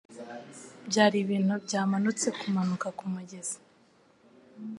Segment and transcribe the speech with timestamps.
[0.87, 3.57] Byari ibintu byamanutse kumanuka kumugezi.